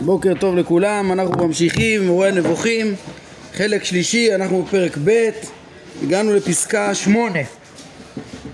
[0.00, 2.94] בוקר טוב לכולם, אנחנו ממשיכים מורה נבוכים,
[3.54, 5.28] חלק שלישי, אנחנו בפרק ב',
[6.02, 7.38] הגענו לפסקה שמונה.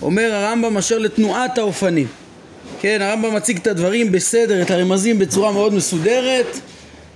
[0.03, 2.07] אומר הרמב"ם אשר לתנועת האופנים.
[2.81, 6.59] כן, הרמב"ם מציג את הדברים בסדר, את הרמזים בצורה מאוד מסודרת.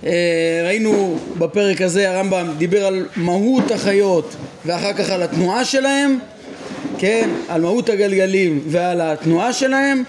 [0.05, 4.35] אה, ראינו בפרק הזה הרמב"ם דיבר על מהות החיות
[4.65, 6.19] ואחר כך על התנועה שלהם,
[6.97, 10.03] כן, על מהות הגלגלים ועל התנועה שלהם,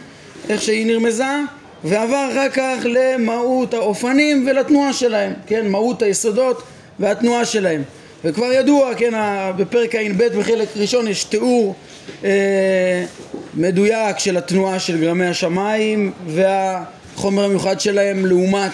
[0.48, 1.57] איך שהיא נרמזה.
[1.84, 6.62] ועבר אחר כך למהות האופנים ולתנועה שלהם, כן, מהות היסודות
[6.98, 7.82] והתנועה שלהם.
[8.24, 9.12] וכבר ידוע, כן,
[9.56, 11.74] בפרק ע"ב בחלק ראשון יש תיאור
[12.24, 13.04] אה,
[13.54, 18.73] מדויק של התנועה של גרמי השמיים והחומר המיוחד שלהם לעומת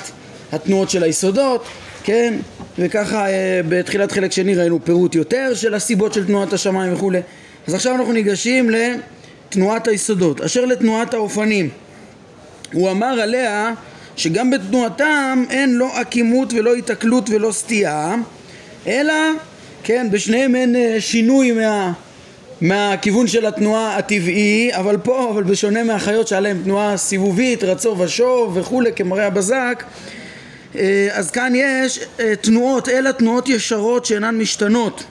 [0.52, 1.64] התנועות של היסודות,
[2.04, 2.34] כן,
[2.78, 7.20] וככה אה, בתחילת חלק שני ראינו פירוט יותר של הסיבות של תנועת השמיים וכולי.
[7.66, 10.40] אז עכשיו אנחנו ניגשים לתנועת היסודות.
[10.40, 11.68] אשר לתנועת האופנים
[12.74, 13.72] הוא אמר עליה
[14.16, 18.14] שגם בתנועתם אין לא עקימות ולא התקלות ולא סטייה
[18.86, 19.14] אלא
[19.82, 21.92] כן בשניהם אין אה, שינוי מה,
[22.60, 28.92] מהכיוון של התנועה הטבעי אבל פה אבל בשונה מהחיות שעליהן תנועה סיבובית רצו ושוב וכולי
[28.96, 29.84] כמראה הבזק
[30.76, 35.04] אה, אז כאן יש אה, תנועות אלא תנועות ישרות שאינן משתנות.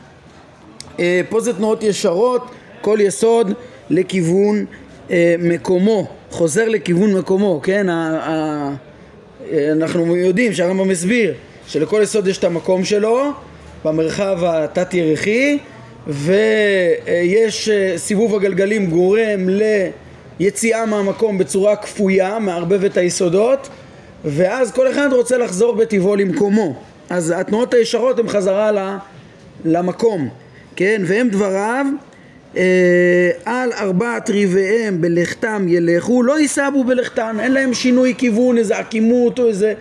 [1.29, 3.53] פה זה תנועות ישרות כל יסוד
[3.89, 4.65] לכיוון
[5.39, 7.87] מקומו חוזר לכיוון מקומו, כן?
[9.71, 11.33] אנחנו יודעים שהרמב"ם מסביר
[11.67, 13.31] שלכל יסוד יש את המקום שלו
[13.85, 15.57] במרחב התת-ירחי
[16.07, 19.49] ויש אה, סיבוב הגלגלים גורם
[20.39, 23.69] ליציאה מהמקום בצורה כפויה, מערבב את היסודות
[24.25, 26.75] ואז כל אחד רוצה לחזור בטבעו למקומו
[27.09, 28.97] אז התנועות הישרות הן חזרה
[29.65, 30.29] למקום,
[30.75, 31.01] כן?
[31.05, 31.85] והם דבריו
[33.45, 39.47] על ארבעת ריביהם בלכתם ילכו, לא ייסבו בלכתן, אין להם שינוי כיוון, איזה עקימות או
[39.47, 39.73] איזה...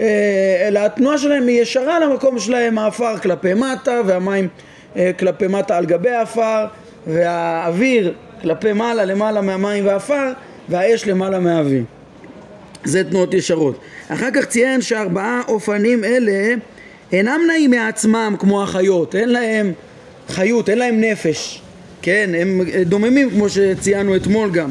[0.00, 4.48] אה, אלא התנועה שלהם היא ישרה למקום שלהם, האפר כלפי מטה והמים
[4.96, 6.66] אה, כלפי מטה על גבי האפר
[7.06, 10.32] והאוויר כלפי מעלה למעלה מהמים והאפר
[10.68, 11.82] והאש למעלה מהאוויר.
[12.84, 13.80] זה תנועות ישרות.
[14.08, 16.54] אחר כך ציין שארבעה אופנים אלה
[17.12, 19.72] אינם נעים מעצמם כמו החיות, אין להם
[20.28, 21.62] חיות, אין להם נפש.
[22.02, 24.70] כן, הם דוממים כמו שציינו אתמול גם,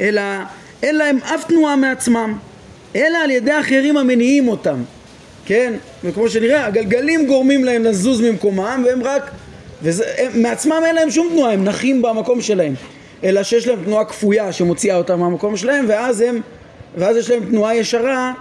[0.00, 0.22] אלא
[0.82, 2.38] אין להם אף תנועה מעצמם,
[2.96, 4.82] אלא על ידי אחרים המניעים אותם,
[5.44, 5.72] כן,
[6.04, 9.30] וכמו שנראה, הגלגלים גורמים להם לזוז ממקומם והם רק,
[9.82, 12.74] וזה, הם, מעצמם אין להם שום תנועה, הם נחים במקום שלהם,
[13.24, 16.40] אלא שיש להם תנועה כפויה שמוציאה אותם מהמקום שלהם ואז הם,
[16.96, 18.32] ואז יש להם תנועה ישרה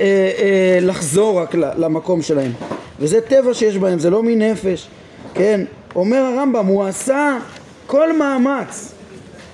[0.00, 2.52] אה, אה, לחזור רק למקום שלהם,
[3.00, 4.88] וזה טבע שיש בהם, זה לא מנפש,
[5.34, 5.60] כן,
[5.94, 7.38] אומר הרמב"ם, הוא עשה
[7.88, 8.94] כל מאמץ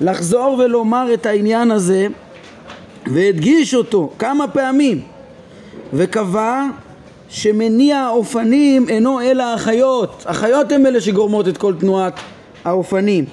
[0.01, 2.07] לחזור ולומר את העניין הזה
[3.07, 5.01] והדגיש אותו כמה פעמים
[5.93, 6.67] וקבע
[7.29, 10.25] שמניע האופנים אינו אלא החיות.
[10.27, 12.13] החיות הן אלה שגורמות את כל תנועת
[12.65, 13.25] האופנים.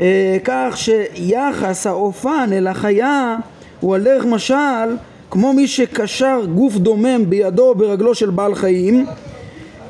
[0.00, 3.36] אה, כך שיחס האופן אל החיה
[3.80, 4.96] הוא על דרך משל
[5.30, 9.06] כמו מי שקשר גוף דומם בידו או ברגלו של בעל חיים.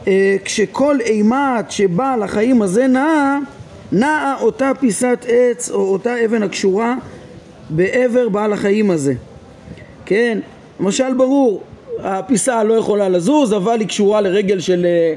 [0.07, 3.39] אה, כשכל אימת שבעל החיים הזה נעה
[3.93, 6.95] נעה אותה פיסת עץ או אותה אבן הקשורה
[7.71, 9.15] בעבר בעל החיים הזה.
[10.07, 10.39] כן,
[10.81, 11.63] למשל ברור,
[11.99, 15.15] הפיסה לא יכולה לזוז אבל היא קשורה לרגל של אה,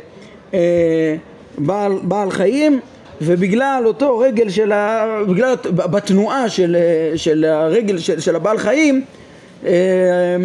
[0.53, 1.15] אה,
[1.57, 2.79] בעל, בעל חיים
[3.21, 5.05] ובגלל אותו רגל של ה...
[5.29, 9.03] בגלל בתנועה של, אה, של הרגל של, של הבעל חיים
[9.65, 9.71] אה,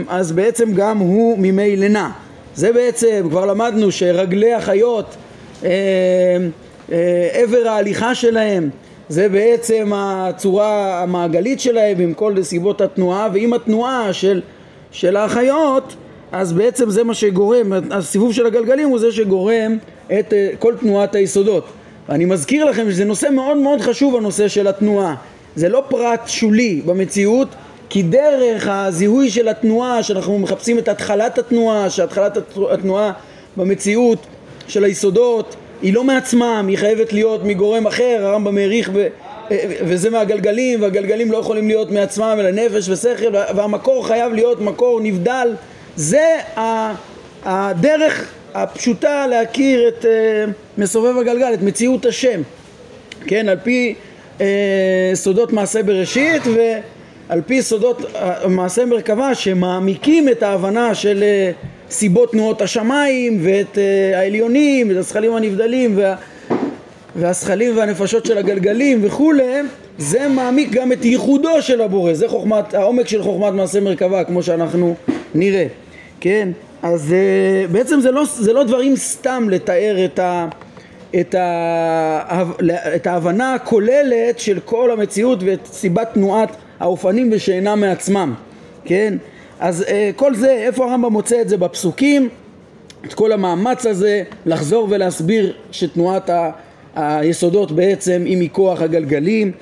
[0.09, 2.09] אז בעצם גם הוא ממילא נע.
[2.55, 5.17] זה בעצם, כבר למדנו שרגלי החיות
[5.65, 5.71] אה,
[7.33, 8.71] עבר ההליכה שלהם
[9.09, 14.41] זה בעצם הצורה המעגלית שלהם עם כל סיבות התנועה ועם התנועה של,
[14.91, 15.95] של האחיות
[16.33, 21.15] אז בעצם זה מה שגורם, הסיבוב של הגלגלים הוא זה שגורם את אה, כל תנועת
[21.15, 21.65] היסודות.
[22.09, 25.15] אני מזכיר לכם שזה נושא מאוד מאוד חשוב הנושא של התנועה.
[25.57, 27.49] זה לא פרט שולי במציאות
[27.89, 32.39] כי דרך הזיהוי של התנועה שאנחנו מחפשים את התחלת התנועה, שהתחלת
[32.73, 33.13] התנועה
[33.57, 34.19] במציאות
[34.69, 39.09] של היסודות היא לא מעצמם, היא חייבת להיות מגורם אחר, הרמב"ם העריך ב...
[39.81, 45.55] וזה מהגלגלים, והגלגלים לא יכולים להיות מעצמם אלא נפש ושכל, והמקור חייב להיות מקור נבדל.
[45.97, 46.37] זה
[47.45, 50.09] הדרך הפשוטה להכיר את uh,
[50.79, 52.41] מסובב הגלגל, את מציאות השם,
[53.27, 53.95] כן, על פי
[54.39, 54.43] uh,
[55.15, 58.03] סודות מעשה בראשית ועל פי סודות
[58.49, 61.25] מעשה מרכבה שמעמיקים את ההבנה של
[61.91, 66.15] סיבות תנועות השמיים ואת uh, העליונים ואת הזכלים הנבדלים וה,
[67.17, 69.61] והשכלים והנפשות של הגלגלים וכולי,
[69.99, 74.43] זה מעמיק גם את ייחודו של הבורא, זה חוכמת, העומק של חוכמת מעשה מרכבה כמו
[74.43, 74.95] שאנחנו
[75.35, 75.67] נראה,
[76.21, 76.49] כן?
[76.83, 80.47] אז uh, בעצם זה לא, זה לא דברים סתם לתאר את, ה,
[81.21, 82.43] את, ה,
[82.97, 86.49] את ההבנה הכוללת של כל המציאות ואת סיבת תנועת
[86.81, 88.35] האופנים ושאינם מעצמם,
[88.85, 89.15] כן?
[89.61, 92.29] אז uh, כל זה, איפה הרמב"ם מוצא את זה בפסוקים?
[93.05, 96.51] את כל המאמץ הזה לחזור ולהסביר שתנועת ה...
[96.97, 99.53] היסודות בעצם היא מכוח הגלגלים.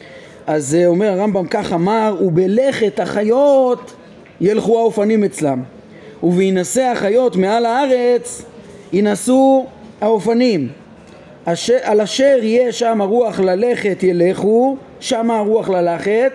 [0.46, 3.92] אז זה אומר הרמב"ם כך אמר ובלכת החיות
[4.40, 5.62] ילכו האופנים אצלם.
[6.22, 8.42] ובהינשא החיות מעל הארץ
[8.92, 9.66] ינסו
[10.00, 10.68] האופנים.
[11.44, 16.32] אשר, על אשר יהיה שם הרוח ללכת ילכו שם הרוח ללכת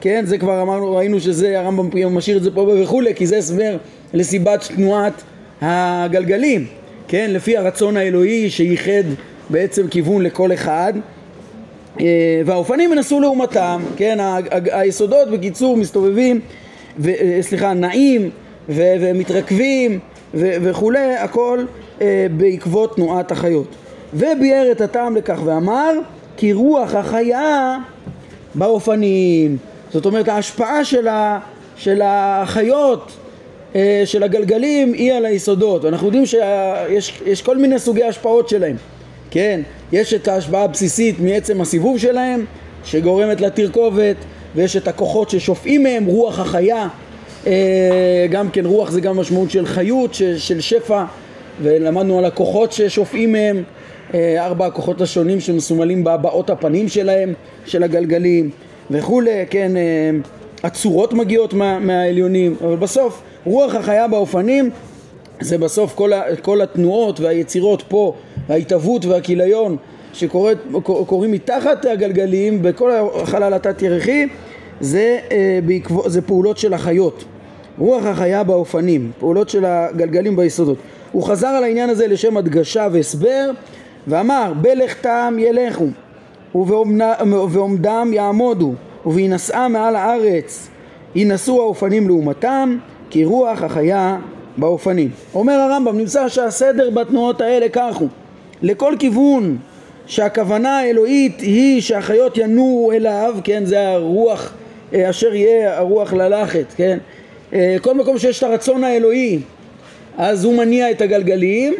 [0.00, 3.76] כן זה כבר אמרנו ראינו שזה הרמב"ם משאיר את זה פה וכולי כי זה הסבר
[4.14, 5.22] לסיבת תנועת
[5.60, 6.66] הגלגלים
[7.08, 7.30] כן?
[7.30, 9.02] לפי הרצון האלוהי שייחד
[9.50, 10.92] בעצם כיוון לכל אחד.
[12.00, 14.18] אה, והאופנים ינסו לעומתם, כן,
[14.72, 16.40] היסודות בקיצור מסתובבים,
[16.98, 18.30] ו, אה, סליחה, נעים
[18.68, 19.98] ו, ומתרכבים
[20.34, 21.64] ו, וכולי, הכל
[22.00, 23.74] אה, בעקבות תנועת החיות.
[24.14, 25.92] וביאר את הטעם לכך ואמר
[26.36, 27.78] כי רוח החיה
[28.54, 29.56] באופנים,
[29.96, 31.38] זאת אומרת ההשפעה של, ה,
[31.76, 33.12] של החיות
[34.04, 38.76] של הגלגלים היא על היסודות, אנחנו יודעים שיש כל מיני סוגי השפעות שלהם.
[39.30, 39.60] כן,
[39.92, 42.44] יש את ההשפעה הבסיסית מעצם הסיבוב שלהם
[42.84, 44.16] שגורמת לתרכובת
[44.54, 46.88] ויש את הכוחות ששופעים מהם, רוח החיה.
[47.46, 51.04] אה, גם כן רוח זה גם משמעות של חיות, של שפע
[51.62, 53.62] ולמדנו על הכוחות ששופעים מהם.
[54.14, 57.32] אה, ארבע הכוחות השונים שמסומלים בהבעות הפנים שלהם,
[57.66, 58.50] של הגלגלים
[58.90, 60.10] וכולי, כן, אה,
[60.62, 64.70] הצורות מגיעות מה, מהעליונים אבל בסוף רוח החיה באופנים
[65.40, 68.14] זה בסוף כל, ה, כל התנועות והיצירות פה,
[68.48, 69.76] ההתהוות והכיליון
[70.12, 72.90] שקורים מתחת הגלגלים בכל
[73.22, 74.26] החלל התת-ירחי
[74.80, 77.24] זה, אה, בעקב, זה פעולות של החיות.
[77.78, 80.78] רוח החיה באופנים, פעולות של הגלגלים ביסודות.
[81.12, 83.50] הוא חזר על העניין הזה לשם הדגשה והסבר
[84.06, 85.86] ואמר בלכתם ילכו
[86.56, 88.72] ובעומדם יעמודו
[89.06, 90.68] ובהינשאם מעל הארץ
[91.14, 92.76] יינשאו האופנים לעומתם
[93.10, 94.16] כי רוח החיה
[94.56, 95.10] באופנים.
[95.34, 98.08] אומר הרמב"ם, נמצא שהסדר בתנועות האלה כך הוא.
[98.62, 99.56] לכל כיוון
[100.06, 104.52] שהכוונה האלוהית היא שהחיות ינועו אליו, כן, זה הרוח
[104.94, 106.98] אה, אשר יהיה הרוח ללכת, כן,
[107.52, 109.38] אה, כל מקום שיש את הרצון האלוהי
[110.18, 111.74] אז הוא מניע את הגלגלים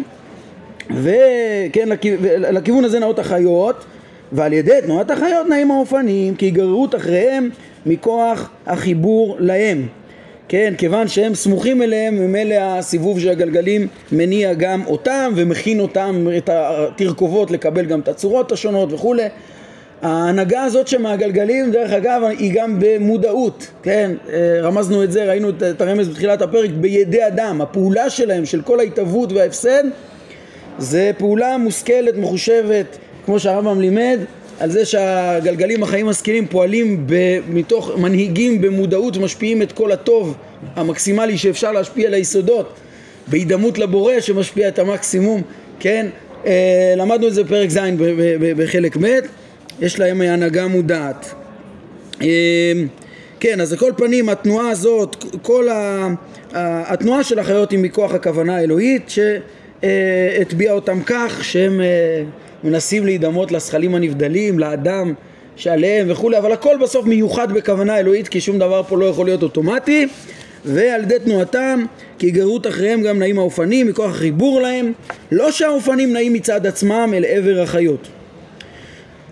[0.91, 1.89] וכן,
[2.39, 3.85] לכיוון הזה נעות החיות
[4.33, 7.51] ועל ידי תנועת החיות נעים האופנים כי גררות אחריהם
[7.87, 9.87] מכוח החיבור להם.
[10.49, 16.51] כן, כיוון שהם סמוכים אליהם, ממילא הסיבוב של הגלגלים מניע גם אותם ומכין אותם, את
[16.53, 19.29] התרכובות לקבל גם את הצורות השונות וכולי.
[20.03, 25.81] ההנהגה הזאת שמהגלגלים, דרך אגב, היא גם במודעות, כן, אה, רמזנו את זה, ראינו את
[25.81, 29.85] הרמז בתחילת הפרק, בידי אדם, הפעולה שלהם, של כל ההתהוות וההפסד,
[30.79, 34.19] זה פעולה מושכלת, מחושבת, כמו שהרמב"ם לימד,
[34.61, 37.07] על זה שהגלגלים החיים משכילים פועלים
[37.49, 40.37] מתוך מנהיגים במודעות ומשפיעים את כל הטוב
[40.77, 42.75] המקסימלי שאפשר להשפיע על היסודות
[43.29, 45.43] בהידמות לבורא שמשפיע את המקסימום,
[45.81, 46.07] כן?
[46.47, 47.79] אה, למדנו את זה בפרק ז'
[48.57, 49.19] בחלק ב',
[49.81, 51.35] יש להם הנהגה מודעת.
[52.23, 52.73] אה,
[53.41, 56.09] כן, אז לכל פנים התנועה הזאת, כל ה...
[56.59, 62.23] התנועה של החיות היא מכוח הכוונה האלוהית שהטביעה אותם כך שהם אה,
[62.67, 65.13] מנסים להידמות לזכלים הנבדלים, לאדם
[65.57, 69.43] שעליהם וכולי, אבל הכל בסוף מיוחד בכוונה אלוהית כי שום דבר פה לא יכול להיות
[69.43, 70.07] אוטומטי.
[70.67, 71.85] ועל ידי תנועתם
[72.19, 74.93] כי גרות אחריהם גם נעים האופנים מכוח החיבור להם
[75.33, 78.09] לא שהאופנים נעים מצד עצמם אל עבר החיות.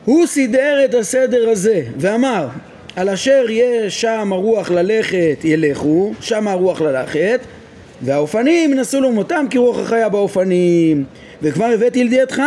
[0.05, 2.49] הוא סידר את הסדר הזה ואמר
[2.97, 7.41] על אשר יהיה שם הרוח ללכת ילכו שם הרוח ללכת
[8.03, 11.05] והאופנים ינסו למותם כי רוח החיה באופנים.
[11.43, 12.43] וכבר הבאתי לידיעתך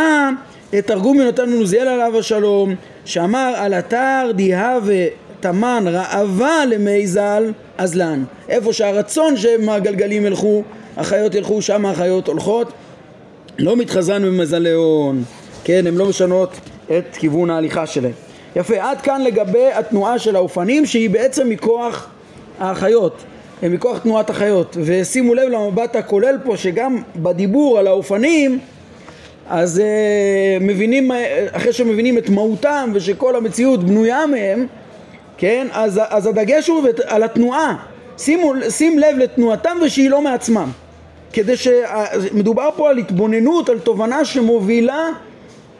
[0.71, 5.05] תרגום יונתן מנוזיאל עליו השלום שאמר על אתר דיהווה
[5.39, 8.23] תמן ראווה למי ז"ל אזלן.
[8.49, 10.63] איפה שהרצון שמהגלגלים ילכו
[10.97, 12.71] החיות ילכו שם החיות הולכות.
[13.59, 15.23] לא מתחזן במזלאון.
[15.63, 16.49] כן הן לא משנות
[16.97, 18.11] את כיוון ההליכה שלהן.
[18.55, 22.09] יפה עד כאן לגבי התנועה של האופנים שהיא בעצם מכוח
[22.59, 23.23] החיות.
[23.63, 24.77] מכוח תנועת החיות.
[24.85, 28.59] ושימו לב למבט הכולל פה שגם בדיבור על האופנים
[29.49, 31.11] אז uh, מבינים,
[31.51, 34.67] אחרי שמבינים את מהותם ושכל המציאות בנויה מהם,
[35.37, 37.75] כן, אז, אז הדגש הוא על התנועה,
[38.17, 40.71] שימו, שים לב לתנועתם ושהיא לא מעצמם,
[41.33, 45.09] כדי שמדובר פה על התבוננות, על תובנה שמובילה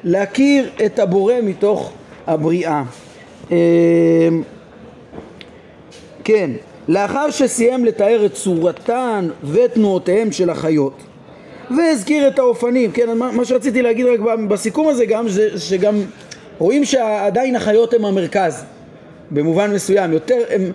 [0.04, 1.92] להכיר את הבורא מתוך
[2.28, 2.84] הבריאה.
[3.52, 3.58] אה,
[6.24, 6.50] כן,
[6.88, 11.07] לאחר שסיים לתאר את צורתן ותנועותיהם של החיות
[11.78, 15.96] והזכיר את האופנים, כן, מה שרציתי להגיד רק בסיכום הזה גם, זה שגם
[16.60, 18.64] רואים שעדיין החיות הם המרכז
[19.32, 20.72] במובן מסוים, יותר הם,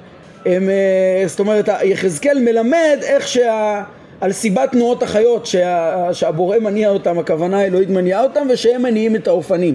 [0.47, 3.83] הם אה, זאת אומרת יחזקאל מלמד איך שה...
[4.21, 9.29] על סיבת תנועות החיות שה, שהבורא מניע אותם, הכוונה האלוהית מניעה אותם ושהם מניעים את
[9.29, 9.75] האופנים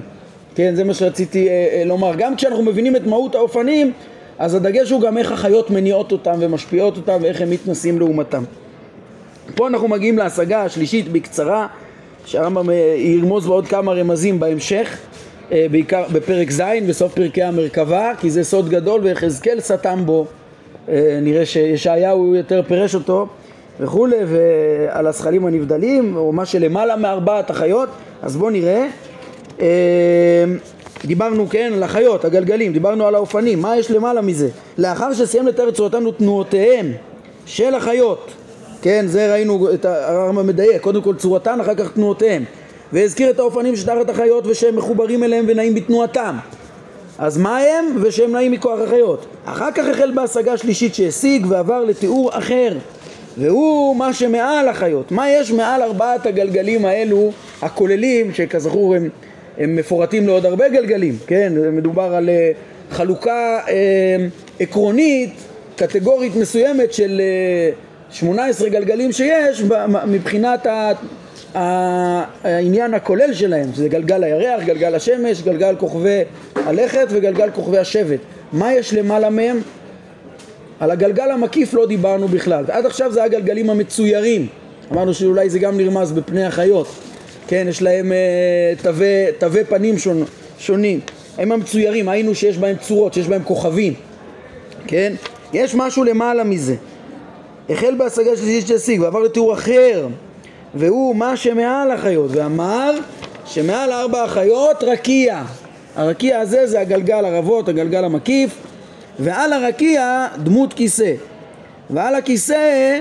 [0.57, 2.15] כן, זה מה שרציתי אה, אה, לומר.
[2.17, 3.91] גם כשאנחנו מבינים את מהות האופנים,
[4.39, 8.43] אז הדגש הוא גם איך החיות מניעות אותם ומשפיעות אותם ואיך הם מתנסים לעומתם.
[9.55, 11.67] פה אנחנו מגיעים להשגה השלישית בקצרה,
[12.25, 14.97] שהרמב"ם אה, ירמוז בעוד כמה רמזים בהמשך,
[15.51, 20.25] אה, בעיקר בפרק ז', בסוף פרקי המרכבה, כי זה סוד גדול ויחזקאל סתם בו.
[20.89, 23.27] אה, נראה שישעיהו יותר פירש אותו
[23.79, 27.89] וכולי, ועל הזכלים הנבדלים, או מה שלמעלה מארבעת החיות,
[28.21, 28.87] אז בואו נראה.
[31.05, 34.49] דיברנו כן על החיות, הגלגלים, דיברנו על האופנים, מה יש למעלה מזה?
[34.77, 36.91] לאחר שסיים לתאר את צורתם ותנועותיהם
[37.45, 38.31] של החיות,
[38.87, 42.43] כן, זה ראינו את הרמב"ם מדייק, קודם כל צורתן, אחר כך תנועותיהם,
[42.93, 46.35] והזכיר את האופנים שתחת החיות ושהם מחוברים אליהם ונעים בתנועתם.
[47.17, 47.85] אז מה הם?
[48.01, 49.25] ושהם נעים מכוח החיות.
[49.45, 52.77] אחר כך החל בהשגה שלישית שהשיג ועבר לתיאור אחר,
[53.37, 55.11] והוא מה שמעל החיות.
[55.11, 59.09] מה יש מעל ארבעת הגלגלים האלו הכוללים, שכזכור הם
[59.57, 61.53] הם מפורטים לעוד הרבה גלגלים, כן?
[61.71, 62.51] מדובר על אה,
[62.91, 64.25] חלוקה אה,
[64.59, 65.33] עקרונית,
[65.75, 67.21] קטגורית מסוימת של
[68.11, 69.63] 18 אה, גלגלים שיש
[70.07, 70.67] מבחינת
[71.53, 76.21] העניין הכולל שלהם, שזה גלגל הירח, גלגל השמש, גלגל כוכבי
[76.55, 78.19] הלכת וגלגל כוכבי השבט.
[78.53, 79.61] מה יש למעלה מהם?
[80.79, 82.65] על הגלגל המקיף לא דיברנו בכלל.
[82.67, 84.47] עד עכשיו זה הגלגלים המצוירים.
[84.91, 86.87] אמרנו שאולי זה גם נרמז בפני החיות.
[87.47, 88.73] כן, יש להם אה,
[89.39, 90.23] תווי פנים שונ,
[90.59, 90.99] שונים.
[91.37, 93.93] הם המצוירים, היינו שיש בהם צורות, שיש בהם כוכבים,
[94.87, 95.13] כן?
[95.53, 96.75] יש משהו למעלה מזה.
[97.69, 100.07] החל בהשגה שלישית שהשיג ועבר לתיאור אחר,
[100.75, 102.91] והוא מה שמעל החיות, ואמר
[103.45, 105.43] שמעל ארבע החיות רקיע.
[105.95, 108.51] הרקיע הזה זה הגלגל הרבות, הגלגל המקיף,
[109.19, 111.13] ועל הרקיע דמות כיסא,
[111.89, 112.99] ועל הכיסא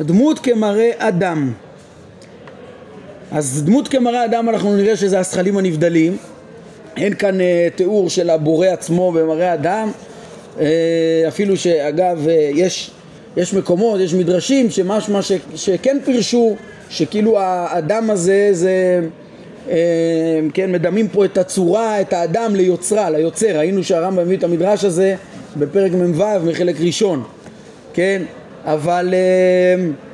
[0.00, 1.52] דמות כמראה אדם.
[3.32, 6.16] אז דמות כמראה אדם אנחנו נראה שזה השכלים הנבדלים
[6.96, 7.42] אין כאן uh,
[7.76, 9.90] תיאור של הבורא עצמו במראה אדם
[10.56, 10.60] uh,
[11.28, 12.90] אפילו שאגב uh, יש,
[13.36, 16.56] יש מקומות, יש מדרשים שמשמע ש, שכן פירשו
[16.90, 19.00] שכאילו האדם הזה זה
[19.66, 19.70] uh,
[20.54, 23.58] כן מדמים פה את הצורה, את האדם ליוצרה, ליוצר.
[23.58, 25.16] ראינו שהרמב"ם מביא את המדרש הזה
[25.56, 27.24] בפרק מ"ו מחלק ראשון
[27.94, 28.22] כן?
[28.64, 30.06] אבל uh,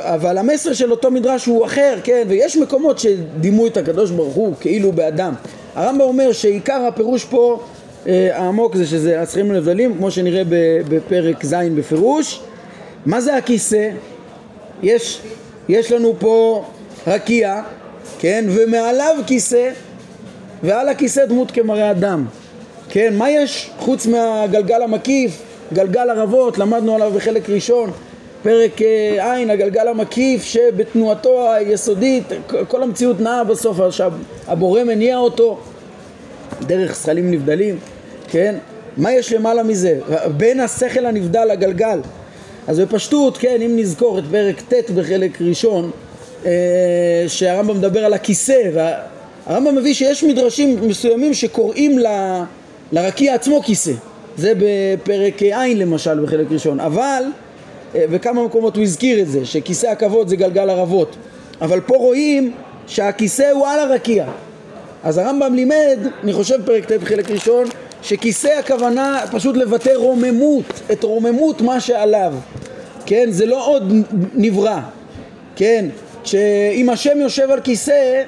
[0.00, 4.54] אבל המסר של אותו מדרש הוא אחר, כן, ויש מקומות שדימו את הקדוש ברוך הוא
[4.60, 5.34] כאילו באדם.
[5.74, 10.42] הרמב"ם אומר שעיקר הפירוש פה אה, העמוק זה שזה הצרכים הנבדלים, כמו שנראה
[10.88, 12.40] בפרק ז' בפירוש.
[13.06, 13.90] מה זה הכיסא?
[14.82, 15.20] יש,
[15.68, 16.64] יש לנו פה
[17.06, 17.62] רקיע,
[18.18, 19.70] כן, ומעליו כיסא,
[20.62, 22.26] ועל הכיסא דמות כמראה אדם.
[22.88, 27.90] כן, מה יש חוץ מהגלגל המקיף, גלגל ערבות, למדנו עליו בחלק ראשון,
[28.42, 32.24] פרק אה, עין, הגלגל המקיף שבתנועתו היסודית
[32.68, 35.58] כל המציאות נעה בסוף, שהבורא מניע אותו
[36.62, 37.78] דרך שכלים נבדלים,
[38.28, 38.54] כן?
[38.96, 39.98] מה יש למעלה מזה?
[40.36, 42.00] בין השכל הנבדל לגלגל.
[42.66, 45.90] אז בפשטות, כן, אם נזכור את פרק ט' בחלק ראשון,
[46.46, 46.50] אה,
[47.28, 52.06] שהרמב"ם מדבר על הכיסא, והרמב"ם מביא שיש מדרשים מסוימים שקוראים ל,
[52.92, 53.92] לרקיע עצמו כיסא.
[54.36, 56.80] זה בפרק עין למשל בחלק ראשון.
[56.80, 57.22] אבל
[57.94, 61.16] אה, וכמה מקומות הוא הזכיר את זה, שכיסא הכבוד זה גלגל ערבות.
[61.60, 62.52] אבל פה רואים
[62.86, 64.26] שהכיסא הוא על הרקיע.
[65.04, 67.64] אז הרמב"ם לימד, אני חושב פרק ט' חלק ראשון,
[68.02, 72.34] שכיסא הכוונה פשוט לבטא רוממות, את רוממות מה שעליו.
[73.06, 73.92] כן, זה לא עוד
[74.34, 74.80] נברא.
[75.56, 75.84] כן,
[76.24, 78.22] שאם השם יושב על כיסא,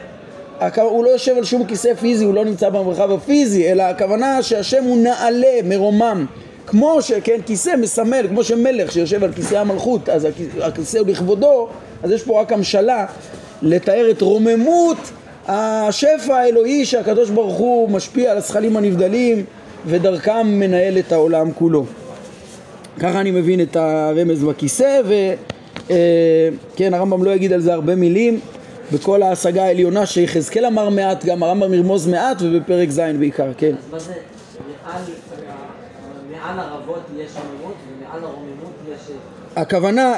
[0.77, 4.85] הוא לא יושב על שום כיסא פיזי, הוא לא נמצא במרחב הפיזי, אלא הכוונה שהשם
[4.85, 6.27] הוא נעלה, מרומם.
[6.67, 10.29] כמו שכן כיסא מסמל, כמו שמלך שיושב על כיסא המלכות, אז
[10.61, 11.69] הכיסא הוא לכבודו,
[12.03, 13.07] אז יש פה רק המשלה
[13.63, 14.97] לתאר את רוממות
[15.53, 19.45] השפע האלוהי שהקדוש ברוך הוא משפיע על הזכלים הנבדלים
[19.87, 21.85] ודרכם מנהל את העולם כולו.
[23.01, 25.01] ככה אני מבין את הרמז בכיסא
[25.85, 28.41] וכן הרמב"ם לא יגיד על זה הרבה מילים
[28.93, 33.73] בכל ההשגה העליונה שיחזקאל אמר מעט גם הרמב"ם ירמוז מעט ובפרק ז' בעיקר, כן.
[33.79, 34.13] אז מה זה
[36.31, 39.13] מעל הרבות יש רוממות ומעל הרוממות יש...
[39.57, 40.15] הכוונה,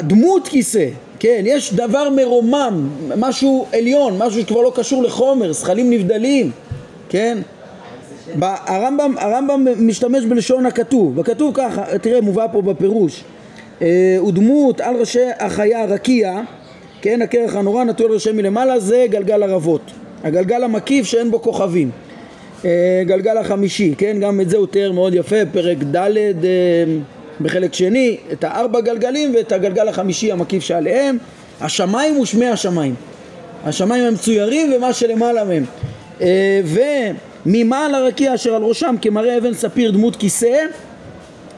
[0.00, 6.50] דמות כיסא, כן, יש דבר מרומם, משהו עליון, משהו שכבר לא קשור לחומר, זכלים נבדלים,
[7.08, 7.38] כן?
[8.42, 13.24] הרמב"ם, הרמב"ם משתמש בלשון הכתוב, הכתוב ככה, תראה מובא פה בפירוש
[13.82, 16.40] אה, הוא דמות על ראשי החיה רקיע,
[17.02, 19.90] כן, הכרך הנורא נטוי על ראשי מלמעלה זה גלגל ערבות,
[20.24, 21.90] הגלגל המקיף שאין בו כוכבים,
[22.64, 26.12] אה, גלגל החמישי, כן, גם את זה הוא תיאר מאוד יפה, פרק ד' אה,
[27.40, 31.18] בחלק שני, את הארבע גלגלים ואת הגלגל החמישי המקיף שעליהם,
[31.60, 32.94] השמיים ושמי השמיים,
[33.64, 35.64] השמיים הם מצוירים ומה שלמעלה מהם,
[37.46, 40.66] וממעל הרקיע אשר על ראשם כמראה אבן ספיר דמות כיסא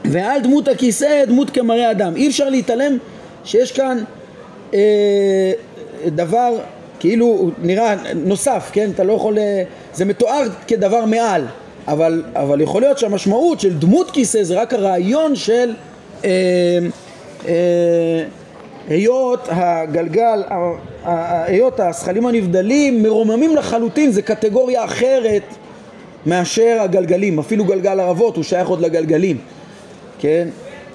[0.05, 2.15] ועל דמות הכיסא דמות כמראה אדם.
[2.15, 2.97] אי אפשר להתעלם
[3.43, 4.03] שיש כאן
[4.73, 5.51] אה,
[6.05, 6.57] דבר
[6.99, 8.89] כאילו נראה נוסף, כן?
[8.95, 9.37] אתה לא יכול...
[9.37, 11.45] אה, זה מתואר כדבר מעל,
[11.91, 15.73] אבל, אבל יכול להיות שהמשמעות של דמות כיסא זה רק הרעיון של
[16.25, 16.29] אה,
[17.47, 18.23] אה,
[18.87, 20.43] היות הגלגל,
[21.03, 25.43] היות הזכלים הנבדלים מרוממים לחלוטין, זה קטגוריה אחרת
[26.25, 29.37] מאשר הגלגלים, אפילו גלגל ערבות הוא שייך עוד לגלגלים
[30.19, 30.47] כן?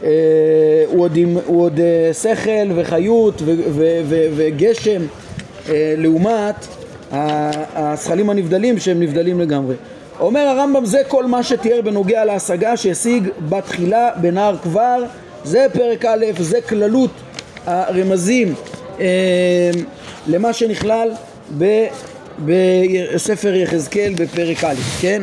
[0.05, 5.03] אה, הוא עוד, עם, הוא עוד אה, שכל וחיות ו, ו, ו, וגשם
[5.69, 6.67] אה, לעומת
[7.75, 9.75] הזכלים הנבדלים שהם נבדלים לגמרי.
[10.21, 15.05] אומר הרמב"ם זה כל מה שתיאר בנוגע להשגה שהשיג בתחילה בנער כבר
[15.45, 17.11] זה פרק א', זה כללות
[17.67, 18.55] הרמזים
[19.01, 19.71] אה,
[20.27, 21.11] למה שנכלל
[21.59, 21.87] ב,
[22.45, 25.23] בספר יחזקאל בפרק א', כן?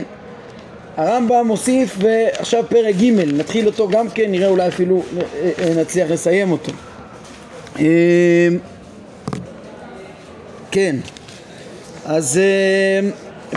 [0.98, 5.22] הרמב"ם מוסיף ועכשיו פרק ג', נתחיל אותו גם כן, נראה אולי אפילו אה,
[5.60, 6.72] אה, נצליח לסיים אותו.
[7.80, 8.48] אה,
[10.72, 10.96] כן,
[12.06, 12.40] אז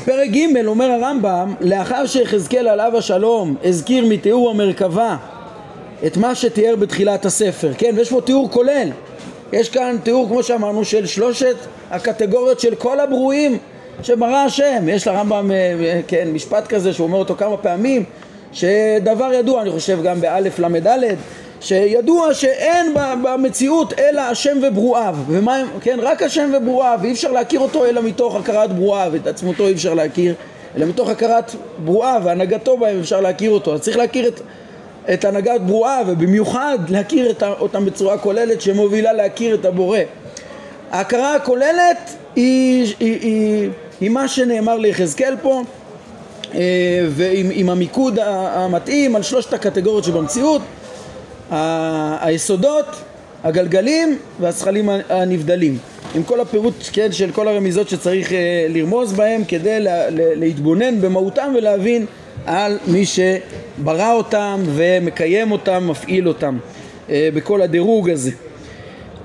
[0.00, 5.16] פרק ג' אומר הרמב"ם, לאחר שיחזקאל עליו השלום הזכיר מתיאור המרכבה
[6.06, 8.88] את מה שתיאר בתחילת הספר, כן, ויש פה תיאור כולל,
[9.52, 11.56] יש כאן תיאור כמו שאמרנו של שלושת
[11.90, 13.58] הקטגוריות של כל הברואים
[14.02, 18.04] שברא השם, יש לרמב"ם אה, כן, משפט כזה שהוא אומר אותו כמה פעמים
[18.52, 21.16] שדבר ידוע, אני חושב גם באלף ל"ד
[21.60, 25.14] שידוע שאין במציאות אלא השם וברואיו.
[25.28, 29.16] ומה, כן, רק השם וברואיו ואי אפשר להכיר אותו אלא מתוך הכרת ברואיו.
[29.16, 30.34] את עצמותו אי אפשר להכיר
[30.76, 33.74] אלא מתוך הכרת ברואיו והנהגתו בהם אפשר להכיר אותו.
[33.74, 34.40] אז צריך להכיר את,
[35.12, 39.98] את הנהגת ברואיו ובמיוחד להכיר את, אותם בצורה כוללת שמובילה להכיר את הבורא.
[40.90, 45.62] ההכרה הכוללת היא, היא, היא עם מה שנאמר ליחזקאל פה
[46.54, 46.60] אה,
[47.08, 50.62] ועם המיקוד המתאים על שלושת הקטגוריות שבמציאות
[51.50, 52.86] היסודות,
[53.44, 55.78] הגלגלים והזכלים הנבדלים
[56.14, 61.52] עם כל הפירוט כן, של כל הרמיזות שצריך אה, לרמוז בהם כדי לה, להתבונן במהותם
[61.56, 62.06] ולהבין
[62.46, 66.58] על מי שברא אותם ומקיים אותם, מפעיל אותם
[67.10, 68.30] אה, בכל הדירוג הזה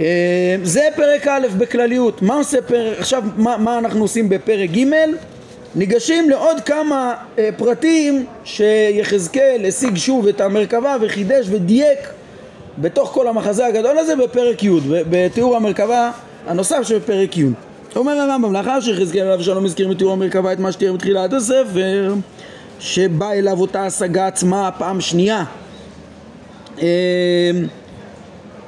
[0.02, 2.22] אה, זה פרק א' בכלליות.
[2.22, 4.86] מה עושה פרק, עכשיו מה, מה אנחנו עושים בפרק ג'?
[5.76, 12.00] ניגשים לעוד כמה אה, פרטים שיחזקאל השיג שוב את המרכבה וחידש ודייק
[12.78, 14.70] בתוך כל המחזה הגדול הזה בפרק י',
[15.10, 16.12] בתיאור המרכבה
[16.48, 17.46] הנוסף שבפרק י'.
[17.96, 22.14] אומר הרמב"ם, לאחר שיחזקאל עליו שלום הזכיר מתיאור המרכבה את מה שתיאר בתחילת הספר,
[22.80, 25.44] שבא אליו אותה השגה עצמה פעם שנייה.
[26.82, 27.52] אה,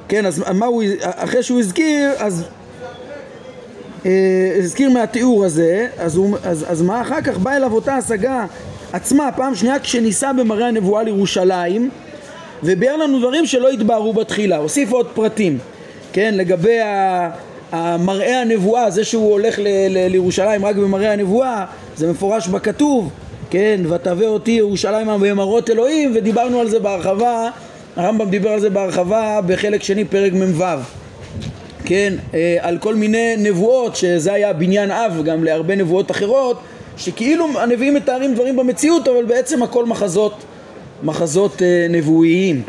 [0.08, 2.44] כן, אז מה הוא, אחרי שהוא הזכיר, אז
[4.58, 7.00] הזכיר מהתיאור הזה, אז, הוא, אז, אז מה?
[7.00, 8.46] אחר כך בא אליו אותה השגה
[8.92, 11.90] עצמה, פעם שנייה כשניסה במראה הנבואה לירושלים
[12.62, 15.58] וביאר לנו דברים שלא התבהרו בתחילה, הוסיף עוד פרטים,
[16.12, 16.78] כן, לגבי
[17.72, 21.64] המראה הנבואה, זה שהוא הולך ל, ל, לירושלים רק במראה הנבואה,
[21.96, 23.10] זה מפורש בכתוב,
[23.50, 27.50] כן, ותבא אותי ירושלים במראות אלוהים, ודיברנו על זה בהרחבה
[27.96, 30.64] הרמב"ם דיבר על זה בהרחבה בחלק שני פרק מ"ו
[31.84, 36.60] כן, אה, על כל מיני נבואות שזה היה בניין אב גם להרבה נבואות אחרות
[36.96, 40.34] שכאילו הנביאים מתארים דברים במציאות אבל בעצם הכל מחזות,
[41.02, 42.62] מחזות אה, נבואיים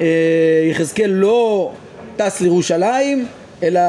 [0.00, 0.06] אה,
[0.70, 1.72] יחזקאל לא
[2.16, 3.26] טס לירושלים
[3.62, 3.80] אלא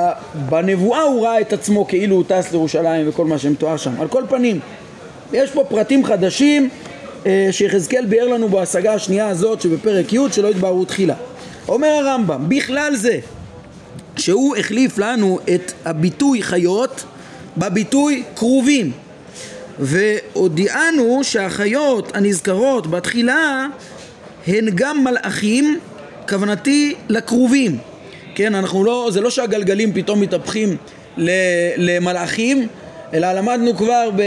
[0.50, 4.24] בנבואה הוא ראה את עצמו כאילו הוא טס לירושלים וכל מה שמתואר שם על כל
[4.30, 4.60] פנים
[5.34, 6.70] יש פה פרטים חדשים
[7.52, 11.16] שיחזקאל ביאר לנו בהשגה השנייה הזאת שבפרק י' שלא התבהרו תחילה.
[11.68, 13.20] אומר הרמב"ם, בכלל זה
[14.18, 17.04] שהוא החליף לנו את הביטוי חיות
[17.58, 18.92] בביטוי כרובים
[19.80, 23.66] והודיענו שהחיות הנזכרות בתחילה
[24.48, 25.80] הן גם מלאכים,
[26.30, 27.78] כוונתי לכרובים.
[28.36, 30.78] כן, אנחנו לא, זה לא שהגלגלים פתאום מתהפכים
[31.78, 32.68] למלאכים,
[33.14, 34.22] אלא למדנו כבר ב...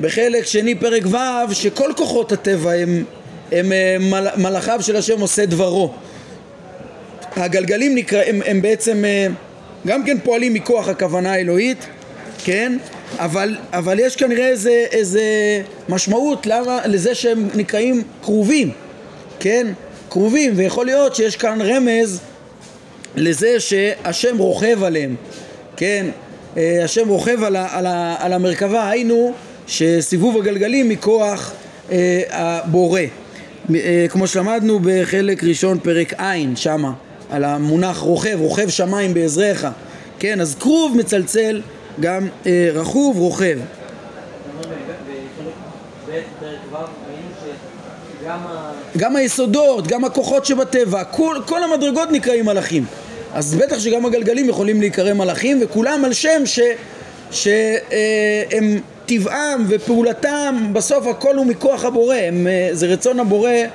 [0.00, 3.04] בחלק שני פרק ו' שכל כוחות הטבע הם,
[3.52, 5.92] הם, אה, מל, מלאכיו של השם עושה דברו
[7.36, 9.26] הגלגלים נקרא, הם, הם בעצם אה,
[9.86, 11.86] גם כן פועלים מכוח הכוונה האלוהית,
[12.44, 12.76] כן?
[13.18, 15.22] אבל, אבל יש כנראה איזה, איזה
[15.88, 18.70] משמעות למה, לזה שהם נקראים כרובים,
[19.40, 19.66] כן?
[20.10, 22.20] כרובים, ויכול להיות שיש כאן רמז
[23.16, 25.14] לזה שהשם רוכב עליהם,
[25.76, 26.06] כן?
[26.56, 29.32] אה, השם רוכב על, ה, על, ה, על המרכבה, היינו
[29.66, 31.52] שסיבוב הגלגלים מכוח
[31.92, 33.00] אה, הבורא,
[33.74, 36.92] אה, כמו שלמדנו בחלק ראשון פרק ע' שמה,
[37.30, 39.66] על המונח רוכב, רוכב שמיים בעזריך,
[40.18, 40.40] כן?
[40.40, 41.62] אז כרוב מצלצל
[42.00, 43.58] גם אה, רכוב, רוכב.
[48.96, 52.84] גם היסודות, גם הכוחות שבטבע, כל, כל המדרגות נקראים מלאכים.
[53.34, 56.42] אז בטח שגם הגלגלים יכולים להיקרא מלאכים, וכולם על שם
[57.30, 63.66] שהם טבעם ופעולתם, בסוף הכל הוא מכוח הבורא, הם, אה, זה רצון הבורא אה,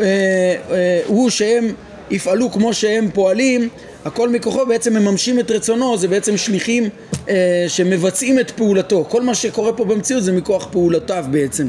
[0.00, 1.74] אה, הוא שהם
[2.10, 3.68] יפעלו כמו שהם פועלים,
[4.04, 6.88] הכל מכוחו בעצם מממשים את רצונו, זה בעצם שליחים
[7.28, 9.04] אה, שמבצעים את פעולתו.
[9.08, 11.68] כל מה שקורה פה במציאות זה מכוח פעולותיו בעצם.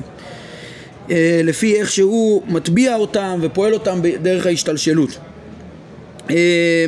[1.12, 5.17] אה, לפי איך שהוא מטביע אותם ופועל אותם בדרך ההשתלשלות.
[6.30, 6.86] אה,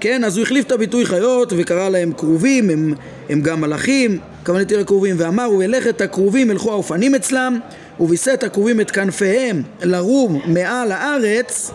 [0.00, 2.94] כן, אז הוא החליף את הביטוי חיות וקרא להם כרובים, הם,
[3.28, 7.58] הם גם מלאכים, כוונתי לכרובים, ואמר הוא ילך את הכרובים ילכו האופנים אצלם
[8.00, 11.70] וביסה את הכרובים את כנפיהם לרום מעל הארץ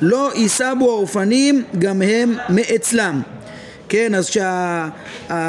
[0.00, 3.22] לא יישא בו האופנים גם הם מאצלם
[3.88, 4.88] כן, אז שה...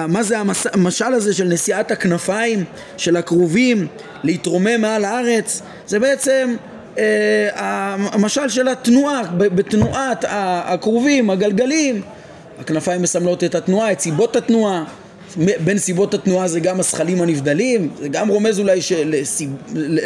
[0.08, 0.38] מה זה.
[0.74, 2.64] המשל הזה של נשיאת הכנפיים
[2.98, 3.88] של הכרובים
[4.24, 5.62] להתרומם מעל הארץ?
[5.88, 6.56] זה בעצם
[6.98, 12.02] אה, המשל של התנועה, בתנועת הכרובים, הגלגלים,
[12.60, 14.84] הכנפיים מסמלות את התנועה, את סיבות התנועה,
[15.38, 19.16] בין סיבות התנועה זה גם הזכלים הנבדלים, זה גם רומז אולי של...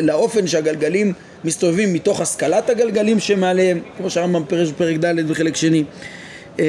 [0.01, 1.13] לאופן שהגלגלים
[1.43, 5.83] מסתובבים מתוך השכלת הגלגלים שמעליהם, כמו שהרמב"ם פירש בפרק ד' בחלק שני.
[6.59, 6.65] אה,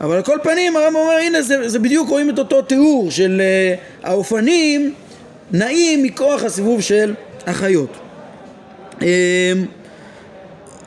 [0.00, 3.42] אבל על כל פנים הרמב"ם אומר הנה זה, זה בדיוק רואים את אותו תיאור של
[3.42, 4.94] uh, האופנים
[5.52, 7.14] נעים מכוח הסיבוב של
[7.46, 7.96] החיות.
[8.92, 9.02] Uh,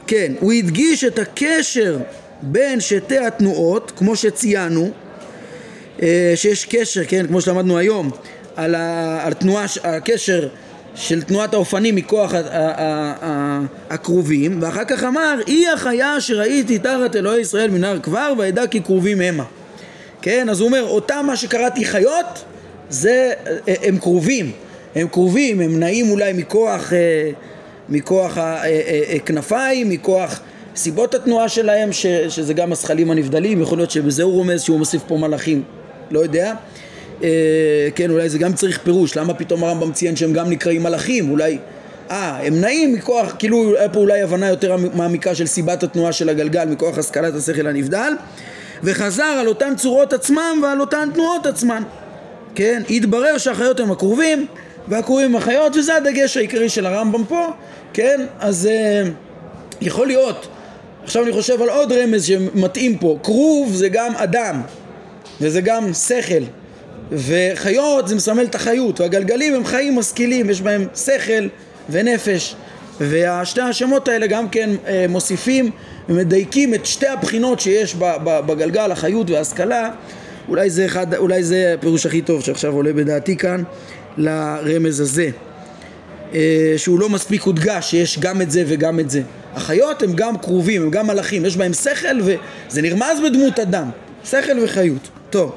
[0.08, 1.98] כן, הוא הדגיש את הקשר
[2.42, 4.92] בין שתי התנועות, כמו שציינו,
[6.36, 8.12] שיש קשר, כן, כמו שלמדנו היום,
[8.56, 10.48] על, ה, על תנועה, הקשר
[10.96, 12.34] של תנועת האופנים מכוח
[13.90, 19.22] הכרובים, ואחר כך אמר, היא החיה שראיתי תחת אלוהי ישראל מנהר כבר, ואדע כי כרובים
[19.22, 19.44] המה.
[20.22, 22.44] כן, אז הוא אומר, אותם מה שקראתי חיות,
[22.90, 23.34] זה,
[23.68, 24.52] הם כרובים,
[24.96, 27.30] הם כרובים, הם נעים אולי מכוח, אה,
[27.90, 28.38] מכוח
[29.16, 30.40] הכנפיים, אה, אה, מכוח
[30.76, 35.02] סיבות התנועה שלהם, ש, שזה גם הזכלים הנבדלים, יכול להיות שבזה הוא רומז שהוא מוסיף
[35.08, 35.64] פה מלאכים,
[36.12, 36.54] לא יודע.
[37.24, 41.32] אה, כן, אולי זה גם צריך פירוש, למה פתאום הרמב"ם ציין שהם גם נקראים מלאכים,
[41.32, 41.58] אולי,
[42.12, 46.30] אה, הם נעים מכוח, כאילו היה פה אולי הבנה יותר מעמיקה של סיבת התנועה של
[46.30, 48.14] הגלגל, מכוח השכלת השכל הנבדל,
[48.84, 51.84] וחזר על אותן צורות עצמם ועל אותן תנועות עצמן,
[52.56, 54.48] כן, התברר שהחיות הם הקרובים,
[54.88, 57.48] והקרובים הם החיות, וזה הדגש העיקרי של הרמב"ם פה,
[57.94, 59.04] כן, אז אה,
[59.82, 60.48] יכול להיות,
[61.04, 64.62] עכשיו אני חושב על עוד רמז שמתאים פה, כרוב זה גם אדם,
[65.42, 66.44] וזה גם שכל,
[67.12, 71.48] וחיות זה מסמל את החיות, והגלגלים הם חיים משכילים, יש בהם שכל
[71.90, 72.56] ונפש,
[73.00, 75.72] והשתי השמות האלה גם כן אה, מוסיפים
[76.10, 79.90] ומדייקים את שתי הבחינות שיש בגלגל, החיות וההשכלה,
[80.50, 83.64] אולי זה, אחד, אולי זה הפירוש הכי טוב שעכשיו עולה בדעתי כאן
[84.18, 85.30] לרמז הזה,
[86.34, 89.22] אה, שהוא לא מספיק הודגש שיש גם את זה וגם את זה.
[89.56, 93.90] החיות הם גם קרובים, הם גם מלאכים, יש בהם שכל וזה נרמז בדמות אדם,
[94.26, 95.10] שכל וחיות.
[95.30, 95.52] טוב,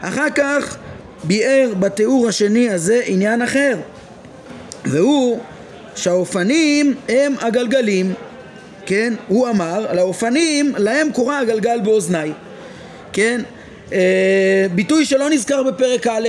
[0.00, 0.76] אחר כך
[1.24, 3.76] ביאר בתיאור השני הזה עניין אחר
[4.84, 5.40] והוא
[5.96, 8.14] שהאופנים הם הגלגלים
[8.86, 9.14] כן?
[9.28, 12.32] הוא אמר על האופנים להם קורא הגלגל באוזניי
[13.12, 13.40] כן?
[13.92, 16.28] אה, ביטוי שלא נזכר בפרק א'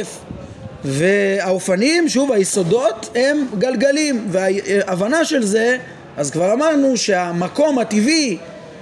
[0.85, 5.77] והאופנים, שוב היסודות הם גלגלים וההבנה של זה
[6.17, 8.37] אז כבר אמרנו שהמקום הטבעי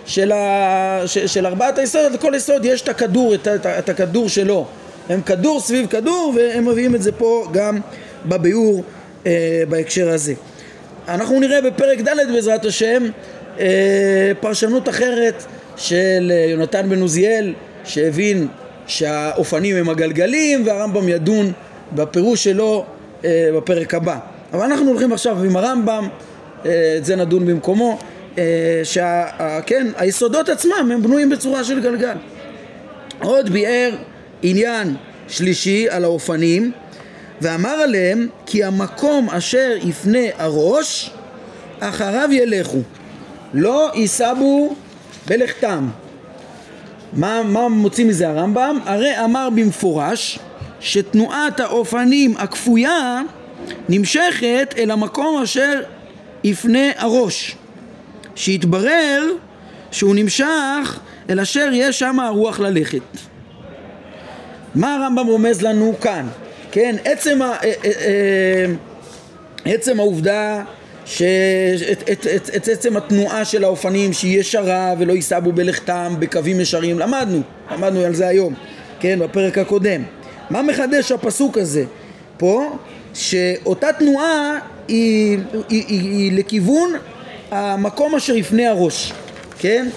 [0.06, 1.02] של, ה...
[1.06, 4.66] של ארבעת היסודות, לכל יסוד יש את הכדור, את, את, את הכדור שלו
[5.10, 7.80] הם כדור סביב כדור והם מביאים את זה פה גם
[8.26, 8.84] בביאור
[9.26, 10.34] אה, בהקשר הזה.
[11.08, 13.04] אנחנו נראה בפרק ד' בעזרת השם
[13.60, 15.44] אה, פרשנות אחרת
[15.78, 17.54] של אה, יונתן בן עוזיאל
[17.86, 18.48] שהבין
[18.88, 21.52] שהאופנים הם הגלגלים והרמב"ם ידון
[21.96, 22.86] בפירוש שלו
[23.26, 24.18] אה, בפרק הבא.
[24.54, 26.08] אבל אנחנו הולכים עכשיו עם הרמב"ם,
[26.66, 27.98] אה, את זה נדון במקומו,
[28.84, 32.16] שכן, היסודות עצמם הם בנויים בצורה של גלגל.
[33.22, 33.96] עוד ביאר
[34.42, 34.96] עניין
[35.28, 36.72] שלישי על האופנים
[37.42, 41.12] ואמר עליהם כי המקום אשר יפנה הראש
[41.80, 42.82] אחריו ילכו
[43.54, 44.76] לא ייסבו
[45.28, 45.88] בלכתם
[47.14, 48.80] מה, מה מוציא מזה הרמב"ם?
[48.86, 50.40] הרי אמר במפורש
[50.80, 53.22] שתנועת האופנים הכפויה
[53.90, 55.82] נמשכת אל המקום אשר
[56.44, 57.56] יפנה הראש
[58.36, 59.24] שהתברר
[59.92, 63.02] שהוא נמשך אל אשר יש שם הרוח ללכת
[64.76, 66.28] מה הרמב"ם רומז לנו כאן?
[66.72, 68.66] כן, עצם, ה, אה, אה, אה,
[69.66, 70.64] עצם העובדה
[71.06, 77.00] שאת את, את, את עצם התנועה של האופנים שהיא ישרה ולא ייסבו בלכתם בקווים ישרים
[77.00, 77.42] למדנו,
[77.72, 78.54] למדנו על זה היום,
[79.00, 80.04] כן, בפרק הקודם
[80.50, 81.84] מה מחדש הפסוק הזה
[82.38, 82.78] פה?
[83.14, 85.38] שאותה תנועה היא,
[85.70, 86.94] היא, היא, היא לכיוון
[87.54, 89.14] המקום אשר יפנה הראש,
[89.60, 89.88] כן?